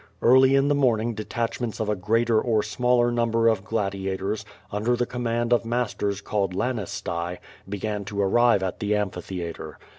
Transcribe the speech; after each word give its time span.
Karly 0.19 0.55
in 0.55 0.67
the 0.67 0.73
morning 0.73 1.13
de 1.13 1.23
tachments 1.23 1.79
of 1.79 1.87
a 1.87 1.95
greater 1.95 2.41
or 2.41 2.63
smaller 2.63 3.11
number 3.11 3.47
of 3.47 3.63
gladiators, 3.63 4.43
under 4.71 4.95
the 4.95 5.05
command 5.05 5.53
of 5.53 5.63
masters 5.63 6.21
called 6.21 6.55
"lanistae," 6.55 7.37
began 7.69 8.03
to 8.05 8.19
arrive 8.19 8.61
t 8.61 8.65
at 8.65 8.79
the 8.79 8.95
am]>hitheatre. 8.95 9.75